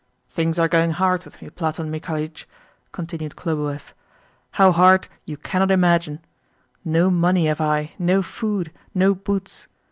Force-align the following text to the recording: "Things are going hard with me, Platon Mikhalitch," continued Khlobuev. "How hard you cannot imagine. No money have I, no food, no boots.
"Things 0.29 0.57
are 0.57 0.67
going 0.67 0.89
hard 0.97 1.25
with 1.25 1.43
me, 1.43 1.49
Platon 1.51 1.91
Mikhalitch," 1.91 2.47
continued 2.91 3.35
Khlobuev. 3.35 3.93
"How 4.53 4.71
hard 4.71 5.07
you 5.25 5.37
cannot 5.37 5.69
imagine. 5.69 6.21
No 6.83 7.11
money 7.11 7.45
have 7.45 7.61
I, 7.61 7.93
no 7.99 8.23
food, 8.23 8.71
no 8.95 9.13
boots. 9.13 9.67